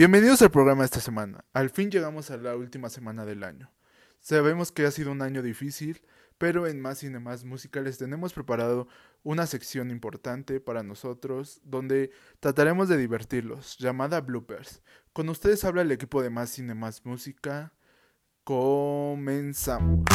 Bienvenidos 0.00 0.40
al 0.40 0.50
programa 0.50 0.80
de 0.80 0.86
esta 0.86 1.00
semana. 1.00 1.44
Al 1.52 1.68
fin 1.68 1.90
llegamos 1.90 2.30
a 2.30 2.38
la 2.38 2.56
última 2.56 2.88
semana 2.88 3.26
del 3.26 3.44
año. 3.44 3.70
Sabemos 4.18 4.72
que 4.72 4.86
ha 4.86 4.90
sido 4.90 5.12
un 5.12 5.20
año 5.20 5.42
difícil, 5.42 6.00
pero 6.38 6.66
en 6.66 6.80
Más 6.80 7.00
Cinemas 7.00 7.44
Musicales 7.44 7.98
tenemos 7.98 8.32
preparado 8.32 8.88
una 9.24 9.46
sección 9.46 9.90
importante 9.90 10.58
para 10.58 10.82
nosotros 10.82 11.60
donde 11.64 12.12
trataremos 12.40 12.88
de 12.88 12.96
divertirlos, 12.96 13.76
llamada 13.76 14.22
Bloopers. 14.22 14.80
Con 15.12 15.28
ustedes 15.28 15.64
habla 15.64 15.82
el 15.82 15.92
equipo 15.92 16.22
de 16.22 16.30
Más 16.30 16.48
Cinemas 16.48 17.04
Música. 17.04 17.74
Comenzamos. 18.42 20.06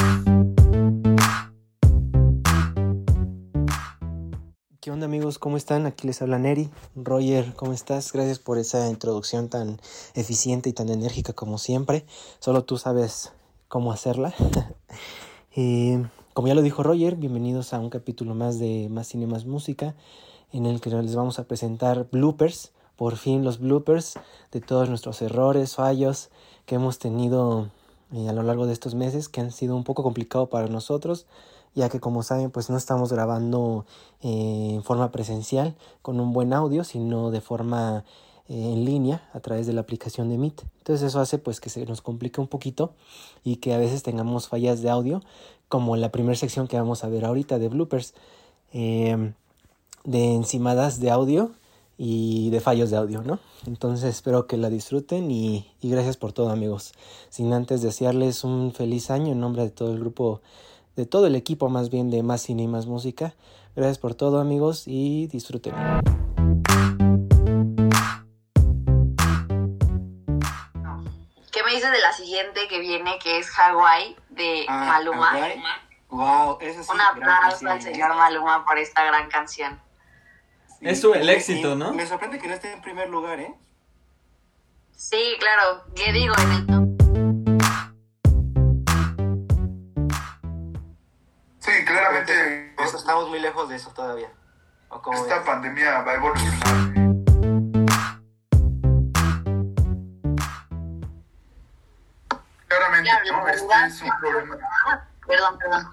¿Qué 4.86 4.92
onda 4.92 5.08
amigos? 5.08 5.40
¿Cómo 5.40 5.58
están? 5.58 5.88
Aquí 5.88 6.06
les 6.06 6.22
habla 6.22 6.38
Neri. 6.38 6.70
Roger, 6.96 7.56
¿cómo 7.56 7.74
estás? 7.74 8.14
Gracias 8.14 8.38
por 8.38 8.60
esa 8.60 8.88
introducción 8.88 9.50
tan 9.50 9.80
eficiente 10.14 10.70
y 10.70 10.74
tan 10.74 10.90
enérgica 10.90 11.34
como 11.34 11.58
siempre. 11.58 12.06
Solo 12.38 12.66
tú 12.66 12.78
sabes 12.78 13.32
cómo 13.68 13.92
hacerla. 13.92 14.36
Eh, 15.58 16.06
como 16.34 16.50
ya 16.50 16.54
lo 16.54 16.62
dijo 16.62 16.84
Roger, 16.84 17.16
bienvenidos 17.16 17.74
a 17.74 17.80
un 17.80 17.90
capítulo 17.90 18.36
más 18.36 18.60
de 18.60 18.90
Más 18.92 19.08
Cine 19.08 19.26
Más 19.26 19.46
Música, 19.46 19.96
en 20.52 20.66
el 20.66 20.82
que 20.82 20.90
les 20.90 21.16
vamos 21.16 21.40
a 21.40 21.46
presentar 21.46 22.10
bloopers, 22.12 22.74
por 22.98 23.16
fin 23.16 23.46
los 23.46 23.60
bloopers 23.60 24.20
de 24.52 24.60
todos 24.60 24.90
nuestros 24.90 25.22
errores, 25.22 25.76
fallos 25.76 26.30
que 26.66 26.76
hemos 26.76 27.00
tenido 27.00 27.72
eh, 28.12 28.28
a 28.28 28.34
lo 28.34 28.44
largo 28.44 28.68
de 28.68 28.74
estos 28.74 28.96
meses, 28.96 29.30
que 29.30 29.40
han 29.40 29.52
sido 29.52 29.78
un 29.78 29.86
poco 29.86 30.04
complicado 30.04 30.50
para 30.50 30.68
nosotros, 30.68 31.26
ya 31.76 31.90
que 31.90 32.00
como 32.00 32.24
saben 32.24 32.50
pues 32.50 32.70
no 32.70 32.78
estamos 32.78 33.12
grabando 33.12 33.86
eh, 34.22 34.72
en 34.74 34.84
forma 34.84 35.12
presencial 35.12 35.76
con 36.02 36.20
un 36.20 36.34
buen 36.34 36.54
audio, 36.54 36.84
sino 36.84 37.30
de 37.32 37.42
forma 37.42 38.06
eh, 38.48 38.74
en 38.74 38.86
línea 38.86 39.28
a 39.34 39.40
través 39.40 39.66
de 39.68 39.74
la 39.74 39.82
aplicación 39.82 40.30
de 40.30 40.38
Meet. 40.38 40.64
Entonces 40.78 41.08
eso 41.08 41.20
hace 41.20 41.38
pues 41.38 41.60
que 41.60 41.70
se 41.70 41.86
nos 41.86 42.02
complique 42.02 42.40
un 42.40 42.48
poquito 42.48 42.94
y 43.44 43.58
que 43.58 43.74
a 43.74 43.78
veces 43.78 44.04
tengamos 44.04 44.48
fallas 44.48 44.82
de 44.82 44.90
audio, 44.90 45.22
como 45.68 45.96
la 45.98 46.12
primera 46.12 46.36
sección 46.36 46.68
que 46.68 46.78
vamos 46.78 47.04
a 47.04 47.10
ver 47.10 47.26
ahorita 47.26 47.60
de 47.60 47.70
bloopers, 47.70 48.14
em, 48.72 49.34
de 50.04 50.36
encimadas 50.36 51.00
de 51.00 51.10
audio 51.10 51.52
y 51.98 52.50
de 52.52 52.60
fallos 52.60 52.92
de 52.92 52.98
audio, 52.98 53.24
¿no? 53.24 53.40
Entonces 53.66 54.10
espero 54.10 54.46
que 54.46 54.58
la 54.58 54.70
disfruten 54.70 55.32
y, 55.32 55.68
y 55.82 55.90
gracias 55.90 56.16
por 56.18 56.32
todo 56.32 56.50
amigos. 56.50 56.94
Sin 57.30 57.52
antes 57.52 57.82
desearles 57.82 58.44
un 58.44 58.74
feliz 58.74 59.10
año 59.10 59.32
en 59.32 59.40
nombre 59.40 59.64
de 59.64 59.72
todo 59.72 59.92
el 59.92 60.00
grupo, 60.00 60.42
de 60.96 61.06
todo 61.06 61.28
el 61.28 61.36
equipo 61.36 61.70
más 61.70 61.90
bien 61.90 62.10
de 62.10 62.24
Más 62.24 62.42
Cine 62.42 62.64
y 62.64 62.68
Más 62.68 62.86
Música. 62.86 63.34
Gracias 63.76 63.98
por 63.98 64.16
todo 64.16 64.40
amigos 64.40 64.84
y 64.88 65.28
disfruten. 65.28 65.74
¿Qué 71.52 71.64
me 71.64 71.72
dices 71.72 71.92
de 71.92 72.00
la 72.00 72.12
siguiente 72.12 72.68
que 72.70 72.80
viene, 72.80 73.18
que 73.20 73.38
es 73.40 73.50
Hawaii 73.58 74.16
de 74.30 74.66
Ah, 74.68 74.86
Maluma? 74.88 75.28
Hawái. 75.28 75.64
Wow, 76.10 76.58
esa 76.62 76.84
sí. 76.84 76.90
Un 76.94 77.02
aplauso 77.02 77.68
al 77.68 77.82
señor 77.82 78.16
Maluma 78.16 78.66
por 78.66 78.78
esta 78.78 79.04
gran 79.06 79.30
canción. 79.30 79.80
Sí. 80.68 80.76
Es 80.82 81.02
su- 81.02 81.14
el 81.14 81.30
éxito, 81.30 81.74
y 81.74 81.76
¿no? 81.76 81.94
Me 81.94 82.06
sorprende 82.06 82.40
que 82.40 82.48
no 82.48 82.54
esté 82.54 82.72
en 82.74 82.82
primer 82.82 83.10
lugar, 83.10 83.40
¿eh? 83.40 83.54
Sí, 84.96 85.36
claro, 85.40 85.84
¿qué 85.96 86.12
digo? 86.14 86.34
En 86.38 86.52
el 86.52 86.66
Eso, 92.34 92.98
estamos 92.98 93.30
muy 93.30 93.40
lejos 93.40 93.70
de 93.70 93.76
eso 93.76 93.92
todavía. 93.92 94.30
¿O 94.90 95.02
cómo 95.02 95.18
esta 95.18 95.38
ves? 95.38 95.46
pandemia 95.46 96.02
va 96.02 96.12
a 96.12 96.16
evolucionar. 96.16 96.94
Claramente, 102.68 103.12
¿no? 103.32 103.48
Este 103.48 103.66
es 103.88 104.02
un 104.02 104.10
problema, 104.20 104.58
Perdón, 105.28 105.58
perdón. 105.58 105.92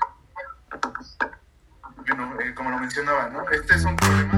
bueno, 2.07 2.41
eh, 2.41 2.55
como 2.55 2.71
lo 2.71 2.79
mencionaba, 2.79 3.29
¿no? 3.29 3.49
Este 3.51 3.75
es 3.75 3.85
un 3.85 3.97
problema. 3.97 4.33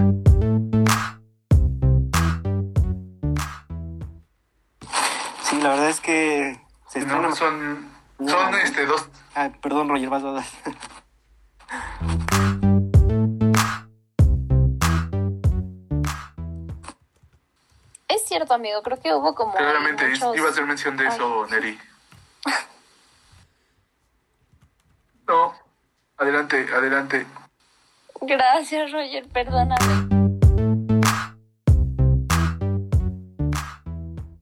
Sí, 5.42 5.60
la 5.60 5.68
verdad 5.70 5.88
es 5.88 6.00
que 6.00 6.60
se 6.88 7.00
No, 7.00 7.34
son, 7.34 7.88
son 8.26 8.54
este, 8.56 8.86
dos, 8.86 9.08
Ah, 9.34 9.50
perdón, 9.60 9.88
Roger, 9.88 10.08
vas, 10.10 10.22
vas, 10.22 10.34
vas. 10.34 10.52
Cierto, 18.36 18.54
amigo, 18.54 18.82
creo 18.82 18.98
que 18.98 19.14
hubo 19.14 19.32
como 19.34 19.54
claramente, 19.54 20.08
muchos... 20.08 20.36
iba 20.36 20.48
a 20.48 20.50
hacer 20.50 20.66
mención 20.66 20.96
de 20.96 21.06
eso, 21.06 21.46
Neri. 21.46 21.78
No, 25.26 25.54
adelante, 26.18 26.66
adelante. 26.74 27.26
Gracias, 28.20 28.92
Roger, 28.92 29.26
perdóname. 29.28 30.08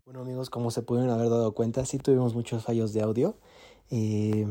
Bueno 0.04 0.22
amigos, 0.22 0.50
como 0.50 0.72
se 0.72 0.82
pudieron 0.82 1.12
haber 1.12 1.28
dado 1.30 1.52
cuenta, 1.52 1.84
sí 1.84 1.98
tuvimos 1.98 2.34
muchos 2.34 2.64
fallos 2.64 2.92
de 2.92 3.02
audio. 3.02 3.36
Eh, 3.90 4.48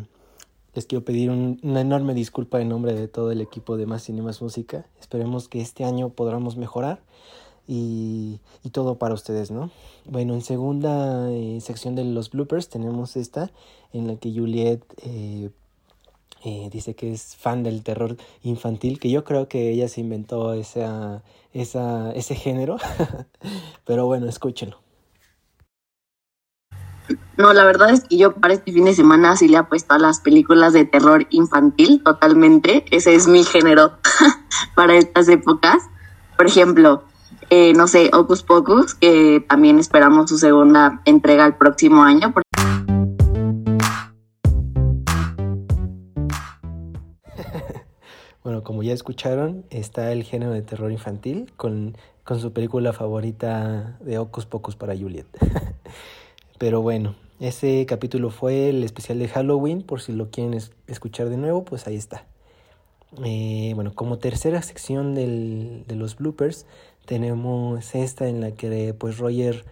les 0.73 0.85
quiero 0.85 1.03
pedir 1.03 1.31
un- 1.31 1.59
una 1.63 1.81
enorme 1.81 2.13
disculpa 2.13 2.61
en 2.61 2.69
nombre 2.69 2.93
de 2.93 3.09
todo 3.09 3.31
el 3.33 3.41
equipo 3.41 3.75
de 3.75 3.85
Más 3.87 4.03
Cine 4.03 4.21
Más 4.21 4.41
Música. 4.41 4.85
Esperemos 5.01 5.49
que 5.49 5.59
este 5.59 5.83
año 5.83 6.09
podamos 6.11 6.55
mejorar 6.55 7.01
y, 7.71 8.41
y 8.63 8.69
todo 8.71 8.95
para 8.95 9.13
ustedes, 9.13 9.49
¿no? 9.49 9.71
Bueno, 10.03 10.33
en 10.33 10.41
segunda 10.41 11.31
eh, 11.31 11.59
sección 11.61 11.95
de 11.95 12.03
los 12.03 12.29
bloopers 12.29 12.67
tenemos 12.67 13.15
esta 13.15 13.49
en 13.93 14.07
la 14.07 14.17
que 14.17 14.33
Juliet 14.33 14.83
eh, 15.03 15.49
eh, 16.43 16.69
dice 16.69 16.95
que 16.95 17.13
es 17.13 17.37
fan 17.37 17.63
del 17.63 17.81
terror 17.81 18.17
infantil, 18.43 18.99
que 18.99 19.09
yo 19.09 19.23
creo 19.23 19.47
que 19.47 19.71
ella 19.71 19.87
se 19.87 20.01
inventó 20.01 20.53
esa, 20.53 21.23
esa, 21.53 22.11
ese 22.11 22.35
género, 22.35 22.75
pero 23.85 24.05
bueno, 24.05 24.27
escúchenlo. 24.27 24.77
No, 27.37 27.53
la 27.53 27.63
verdad 27.63 27.91
es 27.91 28.03
que 28.03 28.17
yo 28.17 28.33
para 28.33 28.53
este 28.53 28.73
fin 28.73 28.83
de 28.83 28.93
semana 28.93 29.37
sí 29.37 29.47
le 29.47 29.55
apuesto 29.55 29.93
a 29.93 29.97
las 29.97 30.19
películas 30.19 30.73
de 30.73 30.83
terror 30.83 31.25
infantil, 31.29 32.03
totalmente. 32.03 32.83
Ese 32.91 33.15
es 33.15 33.27
mi 33.27 33.45
género 33.45 33.93
para 34.75 34.95
estas 34.95 35.29
épocas. 35.29 35.83
Por 36.37 36.47
ejemplo, 36.47 37.03
eh, 37.51 37.73
no 37.73 37.85
sé, 37.87 38.09
Ocus 38.13 38.41
Pocus, 38.43 38.95
que 38.95 39.45
también 39.47 39.77
esperamos 39.77 40.29
su 40.29 40.37
segunda 40.37 41.01
entrega 41.05 41.45
el 41.45 41.55
próximo 41.55 42.01
año. 42.01 42.33
Bueno, 48.43 48.63
como 48.63 48.81
ya 48.81 48.93
escucharon, 48.93 49.65
está 49.69 50.11
el 50.11 50.23
género 50.23 50.51
de 50.51 50.63
terror 50.63 50.91
infantil 50.91 51.51
con, 51.57 51.95
con 52.23 52.39
su 52.39 52.51
película 52.53 52.91
favorita 52.91 53.97
de 53.99 54.17
Ocus 54.17 54.47
Pocus 54.47 54.75
para 54.75 54.97
Juliet. 54.97 55.27
Pero 56.57 56.81
bueno, 56.81 57.13
ese 57.39 57.85
capítulo 57.85 58.31
fue 58.31 58.69
el 58.69 58.83
especial 58.83 59.19
de 59.19 59.27
Halloween, 59.27 59.83
por 59.83 60.01
si 60.01 60.11
lo 60.11 60.31
quieren 60.31 60.55
es- 60.55 60.71
escuchar 60.87 61.29
de 61.29 61.37
nuevo, 61.37 61.63
pues 61.65 61.85
ahí 61.85 61.95
está. 61.95 62.25
Eh, 63.23 63.73
bueno, 63.75 63.93
como 63.93 64.17
tercera 64.17 64.61
sección 64.63 65.13
del- 65.13 65.83
de 65.87 65.95
los 65.95 66.15
bloopers, 66.15 66.65
tenemos 67.05 67.95
esta 67.95 68.27
en 68.27 68.41
la 68.41 68.51
que 68.51 68.93
pues 68.97 69.17
Roger, 69.17 69.65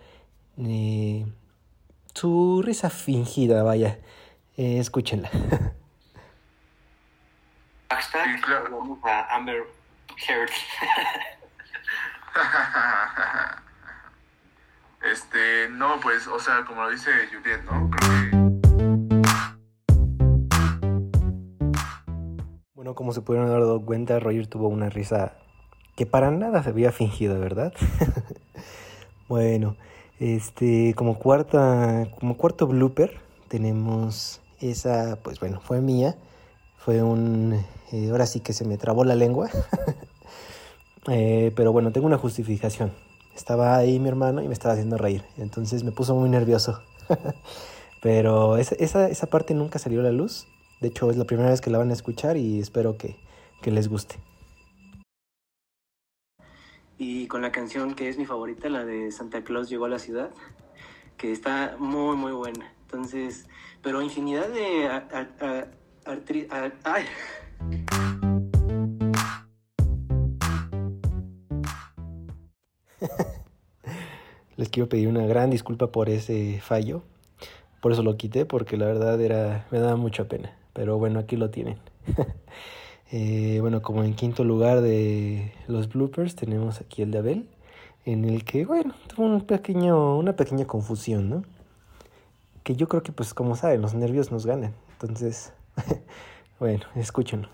eh, 0.57 1.25
su 2.13 2.61
risa 2.63 2.89
fingida, 2.89 3.63
vaya, 3.63 3.99
eh, 4.57 4.79
escúchenla. 4.79 5.29
Hashtag, 7.89 8.35
Sí, 8.35 8.41
claro. 8.41 8.77
vamos 8.77 8.99
a 9.03 9.35
Amber 9.35 9.63
Heard. 10.27 10.49
Este, 15.01 15.69
no, 15.69 15.97
pues, 16.01 16.27
o 16.27 16.39
sea, 16.39 16.65
como 16.65 16.83
lo 16.83 16.89
dice 16.91 17.09
Juliet, 17.31 17.63
¿no? 17.63 17.89
Creo 17.89 18.29
que 18.29 18.37
Bueno, 22.73 22.95
como 22.95 23.13
se 23.13 23.21
pudieron 23.21 23.49
haber 23.49 23.61
dado 23.61 23.85
cuenta, 23.85 24.19
Roger 24.19 24.47
tuvo 24.47 24.67
una 24.67 24.89
risa 24.89 25.37
que 25.99 26.05
para 26.05 26.31
nada 26.31 26.63
se 26.63 26.69
había 26.69 26.93
fingido, 26.93 27.37
¿verdad? 27.41 27.73
bueno, 29.27 29.75
este, 30.17 30.93
como 30.95 31.19
cuarta, 31.19 32.07
como 32.17 32.37
cuarto 32.37 32.67
blooper, 32.67 33.19
tenemos 33.49 34.39
esa, 34.61 35.17
pues 35.21 35.41
bueno, 35.41 35.59
fue 35.59 35.81
mía. 35.81 36.15
Fue 36.77 37.03
un, 37.03 37.65
eh, 37.91 38.07
ahora 38.11 38.27
sí 38.27 38.39
que 38.39 38.53
se 38.53 38.63
me 38.63 38.77
trabó 38.77 39.03
la 39.03 39.15
lengua. 39.15 39.49
Eh, 41.07 41.53
pero 41.55 41.71
bueno, 41.71 41.91
tengo 41.91 42.05
una 42.05 42.19
justificación. 42.19 42.91
Estaba 43.33 43.77
ahí 43.77 43.99
mi 43.99 44.09
hermano 44.09 44.43
y 44.43 44.47
me 44.47 44.53
estaba 44.53 44.73
haciendo 44.73 44.97
reír. 44.97 45.23
Entonces 45.37 45.83
me 45.83 45.91
puso 45.91 46.13
muy 46.13 46.29
nervioso. 46.29 46.83
pero 48.01 48.57
esa, 48.57 48.75
esa, 48.75 49.07
esa 49.07 49.27
parte 49.27 49.55
nunca 49.55 49.79
salió 49.79 50.01
a 50.01 50.03
la 50.03 50.11
luz. 50.11 50.45
De 50.81 50.89
hecho, 50.89 51.09
es 51.09 51.17
la 51.17 51.23
primera 51.23 51.49
vez 51.49 51.61
que 51.61 51.71
la 51.71 51.79
van 51.79 51.89
a 51.89 51.93
escuchar 51.93 52.37
y 52.37 52.59
espero 52.59 52.97
que, 52.97 53.15
que 53.61 53.71
les 53.71 53.87
guste. 53.87 54.17
Y 56.99 57.27
con 57.27 57.41
la 57.41 57.51
canción 57.51 57.95
que 57.95 58.09
es 58.09 58.17
mi 58.17 58.25
favorita, 58.25 58.69
la 58.69 58.83
de 58.85 59.11
Santa 59.11 59.43
Claus 59.43 59.69
llegó 59.69 59.85
a 59.85 59.89
la 59.89 59.99
ciudad. 59.99 60.29
que 61.17 61.31
está 61.33 61.75
muy, 61.79 62.15
muy 62.15 62.31
buena. 62.31 62.71
Entonces, 62.83 63.47
pero 63.81 64.01
infinidad 64.01 64.47
de 64.47 64.87
a- 64.87 65.67
ay. 66.83 67.05
Les 74.57 74.69
quiero 74.69 74.89
pedir 74.89 75.07
una 75.07 75.25
gran 75.25 75.49
disculpa 75.49 75.87
por 75.91 76.09
ese 76.09 76.59
fallo. 76.61 77.03
Por 77.81 77.91
eso 77.93 78.03
lo 78.03 78.17
quité, 78.17 78.45
porque 78.45 78.75
la 78.77 78.85
verdad 78.87 79.19
era, 79.21 79.65
me 79.71 79.79
daba 79.79 79.95
mucha 79.95 80.27
pena. 80.27 80.53
Pero 80.73 80.97
bueno, 80.97 81.19
aquí 81.19 81.37
lo 81.37 81.49
tienen. 81.49 81.77
Eh, 83.11 83.57
bueno, 83.61 83.81
como 83.81 84.03
en 84.03 84.13
quinto 84.13 84.43
lugar 84.43 84.81
de 84.81 85.51
los 85.67 85.89
bloopers 85.89 86.35
tenemos 86.35 86.79
aquí 86.79 87.01
el 87.01 87.11
de 87.11 87.17
Abel, 87.17 87.49
en 88.05 88.25
el 88.25 88.43
que, 88.43 88.65
bueno, 88.65 88.93
tuvo 89.07 89.25
un 89.25 89.41
pequeño, 89.41 90.17
una 90.17 90.35
pequeña 90.35 90.65
confusión, 90.65 91.29
¿no? 91.29 91.43
Que 92.63 92.75
yo 92.75 92.87
creo 92.87 93.01
que, 93.01 93.11
pues, 93.11 93.33
como 93.33 93.55
saben, 93.55 93.81
los 93.81 93.95
nervios 93.95 94.31
nos 94.31 94.45
ganan. 94.45 94.75
Entonces, 94.91 95.53
bueno, 96.59 96.85
escúchenlo. 96.95 97.49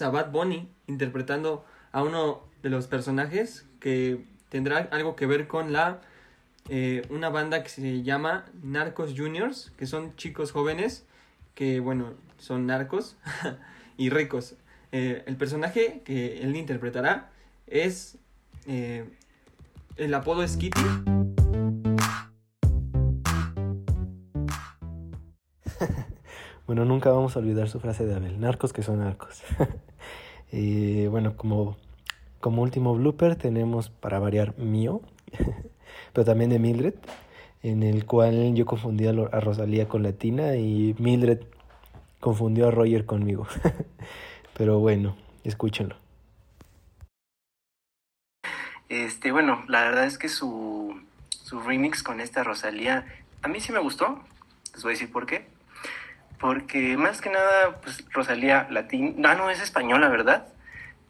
a 0.00 0.08
Bad 0.08 0.30
Bunny 0.30 0.68
interpretando 0.86 1.64
a 1.92 2.02
uno 2.02 2.40
de 2.62 2.70
los 2.70 2.86
personajes 2.86 3.66
que 3.80 4.24
tendrá 4.48 4.88
algo 4.92 5.14
que 5.14 5.26
ver 5.26 5.46
con 5.46 5.72
la 5.72 6.00
eh, 6.70 7.02
una 7.10 7.28
banda 7.28 7.62
que 7.62 7.68
se 7.68 8.02
llama 8.02 8.46
Narcos 8.62 9.14
Juniors, 9.16 9.72
que 9.76 9.86
son 9.86 10.14
chicos 10.16 10.52
jóvenes 10.52 11.06
que 11.54 11.80
bueno 11.80 12.14
son 12.38 12.66
narcos 12.66 13.16
y 13.96 14.10
ricos. 14.10 14.54
Eh, 14.92 15.22
el 15.26 15.36
personaje 15.36 16.02
que 16.04 16.40
él 16.40 16.56
interpretará 16.56 17.30
es 17.66 18.16
eh, 18.66 19.04
el 19.96 20.14
apodo 20.14 20.42
es 20.42 20.56
Kitty. 20.56 20.80
Bueno, 26.66 26.84
nunca 26.84 27.10
vamos 27.10 27.34
a 27.34 27.38
olvidar 27.38 27.68
su 27.70 27.80
frase 27.80 28.04
de 28.04 28.14
Abel, 28.14 28.38
narcos 28.40 28.74
que 28.74 28.82
son 28.82 28.98
narcos. 28.98 29.42
y 30.52 31.06
bueno, 31.08 31.34
como, 31.34 31.78
como 32.40 32.60
último 32.60 32.94
blooper 32.94 33.36
tenemos 33.36 33.88
para 33.88 34.18
variar 34.18 34.56
mío, 34.58 35.00
pero 36.12 36.26
también 36.26 36.50
de 36.50 36.58
Mildred, 36.58 36.92
en 37.62 37.82
el 37.82 38.04
cual 38.04 38.54
yo 38.54 38.66
confundí 38.66 39.06
a, 39.06 39.14
Lo- 39.14 39.34
a 39.34 39.40
Rosalía 39.40 39.88
con 39.88 40.02
Latina 40.02 40.56
y 40.56 40.94
Mildred 40.98 41.40
confundió 42.20 42.68
a 42.68 42.70
Roger 42.70 43.06
conmigo. 43.06 43.46
pero 44.56 44.78
bueno, 44.78 45.16
escúchenlo. 45.44 45.96
Este, 48.88 49.32
bueno, 49.32 49.64
la 49.68 49.82
verdad 49.82 50.04
es 50.04 50.18
que 50.18 50.28
su, 50.28 51.00
su 51.30 51.60
remix 51.60 52.02
con 52.02 52.20
esta 52.20 52.42
Rosalía, 52.42 53.04
a 53.42 53.48
mí 53.48 53.60
sí 53.60 53.72
me 53.72 53.80
gustó. 53.80 54.22
Les 54.72 54.82
voy 54.82 54.92
a 54.92 54.94
decir 54.94 55.12
por 55.12 55.26
qué. 55.26 55.46
Porque 56.40 56.96
más 56.96 57.20
que 57.20 57.30
nada, 57.30 57.80
pues 57.82 58.04
Rosalía 58.12 58.66
latín, 58.70 59.16
no, 59.18 59.34
no 59.34 59.50
es 59.50 59.60
española, 59.60 60.08
¿verdad? 60.08 60.48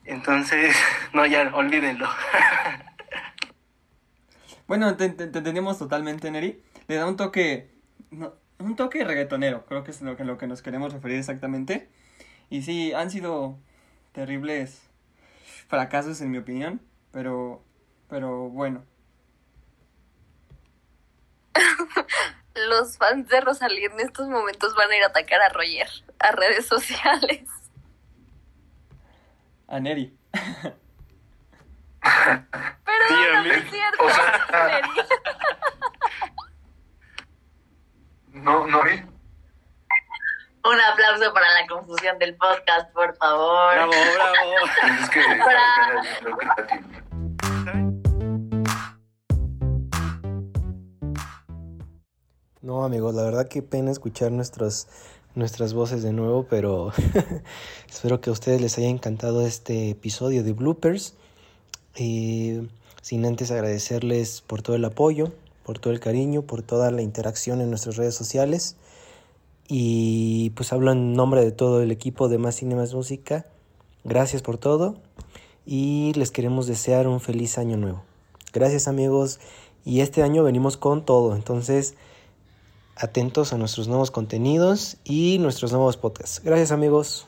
Entonces, 0.04 0.74
no, 1.12 1.26
ya, 1.26 1.50
olvídenlo. 1.54 2.08
Bueno, 4.66 4.96
te, 4.98 5.08
te- 5.08 5.26
te 5.28 5.38
entendemos 5.38 5.78
totalmente, 5.78 6.30
Neri. 6.30 6.62
Le 6.88 6.96
da 6.96 7.06
un 7.06 7.16
toque, 7.16 7.70
no, 8.10 8.34
un 8.58 8.76
toque 8.76 9.04
reggaetonero, 9.04 9.64
creo 9.66 9.84
que 9.84 9.90
es 9.92 10.02
lo 10.02 10.16
que, 10.16 10.24
lo 10.24 10.38
que 10.38 10.46
nos 10.46 10.62
queremos 10.62 10.92
referir 10.92 11.18
exactamente. 11.18 11.88
Y 12.50 12.62
sí, 12.62 12.92
han 12.92 13.10
sido 13.10 13.58
terribles 14.12 14.82
fracasos 15.68 16.20
en 16.20 16.30
mi 16.30 16.38
opinión, 16.38 16.80
pero, 17.12 17.62
pero 18.08 18.48
bueno. 18.48 18.84
Los 22.68 22.96
fans 22.98 23.28
de 23.28 23.40
Rosalía 23.40 23.86
en 23.86 24.00
estos 24.00 24.28
momentos 24.28 24.74
van 24.74 24.90
a 24.90 24.96
ir 24.96 25.02
a 25.04 25.06
atacar 25.06 25.40
a 25.40 25.48
Roger 25.50 25.88
a 26.18 26.32
redes 26.32 26.66
sociales. 26.66 27.48
A 29.68 29.78
Neri. 29.80 30.16
Pero 32.00 33.04
no, 33.10 33.44
no 33.44 33.52
es 33.52 33.70
cierto. 33.70 34.04
O 34.04 34.08
sea- 34.10 34.66
Neri. 34.66 34.88
No, 38.42 38.66
no 38.66 38.82
vi. 38.84 38.92
Un 40.64 40.80
aplauso 40.92 41.32
para 41.32 41.46
la 41.60 41.66
confusión 41.66 42.18
del 42.18 42.36
podcast, 42.36 42.92
por 42.92 43.16
favor. 43.16 43.74
bravo, 43.74 43.92
bravo. 44.14 44.52
Es 45.02 45.10
que 45.10 45.20
No, 52.60 52.84
amigos, 52.84 53.14
la 53.14 53.22
verdad 53.22 53.48
que 53.48 53.62
pena 53.62 53.90
escuchar 53.90 54.30
nuestros, 54.30 54.88
nuestras 55.34 55.72
voces 55.72 56.02
de 56.02 56.12
nuevo, 56.12 56.46
pero 56.50 56.92
espero 57.88 58.20
que 58.20 58.28
a 58.28 58.32
ustedes 58.34 58.60
les 58.60 58.76
haya 58.76 58.88
encantado 58.88 59.46
este 59.46 59.90
episodio 59.90 60.42
de 60.44 60.52
bloopers. 60.52 61.14
Y 61.96 62.68
sin 63.00 63.24
antes 63.24 63.50
agradecerles 63.50 64.42
por 64.42 64.60
todo 64.60 64.76
el 64.76 64.84
apoyo, 64.84 65.32
por 65.68 65.78
todo 65.78 65.92
el 65.92 66.00
cariño, 66.00 66.40
por 66.40 66.62
toda 66.62 66.90
la 66.90 67.02
interacción 67.02 67.60
en 67.60 67.68
nuestras 67.68 67.96
redes 67.96 68.14
sociales. 68.14 68.76
Y 69.68 70.48
pues 70.56 70.72
hablo 70.72 70.92
en 70.92 71.12
nombre 71.12 71.44
de 71.44 71.52
todo 71.52 71.82
el 71.82 71.90
equipo 71.90 72.30
de 72.30 72.38
Más 72.38 72.54
Cine 72.54 72.74
Más 72.74 72.94
Música. 72.94 73.44
Gracias 74.02 74.40
por 74.40 74.56
todo 74.56 74.96
y 75.66 76.14
les 76.14 76.30
queremos 76.30 76.66
desear 76.68 77.06
un 77.06 77.20
feliz 77.20 77.58
año 77.58 77.76
nuevo. 77.76 78.02
Gracias 78.54 78.88
amigos 78.88 79.40
y 79.84 80.00
este 80.00 80.22
año 80.22 80.42
venimos 80.42 80.78
con 80.78 81.04
todo, 81.04 81.36
entonces 81.36 81.96
atentos 82.96 83.52
a 83.52 83.58
nuestros 83.58 83.88
nuevos 83.88 84.10
contenidos 84.10 84.96
y 85.04 85.36
nuestros 85.38 85.70
nuevos 85.70 85.98
podcasts. 85.98 86.40
Gracias 86.42 86.72
amigos. 86.72 87.26